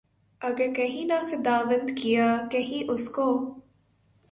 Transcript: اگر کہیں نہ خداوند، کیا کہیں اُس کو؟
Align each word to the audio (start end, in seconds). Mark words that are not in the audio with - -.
اگر 0.41 0.73
کہیں 0.73 1.05
نہ 1.05 1.19
خداوند، 1.31 1.89
کیا 1.97 2.27
کہیں 2.51 2.91
اُس 2.91 3.09
کو؟ 3.09 3.27